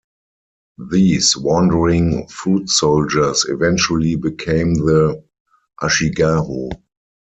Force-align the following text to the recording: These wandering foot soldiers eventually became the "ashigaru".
These 0.89 1.37
wandering 1.37 2.25
foot 2.27 2.69
soldiers 2.71 3.45
eventually 3.47 4.15
became 4.15 4.73
the 4.73 5.23
"ashigaru". 5.79 6.71